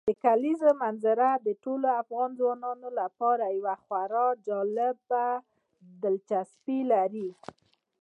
د 0.09 0.11
کلیزو 0.25 0.69
منظره 0.83 1.29
د 1.45 1.47
ټولو 1.63 1.87
افغان 2.01 2.29
ځوانانو 2.39 2.89
لپاره 2.99 3.43
یوه 3.57 3.75
خورا 3.83 4.27
جالب 4.45 5.01
دلچسپي 6.03 6.79
لري. 6.91 7.29